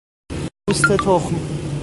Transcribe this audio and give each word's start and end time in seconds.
پوست 0.67 0.81
تخم 0.97 1.35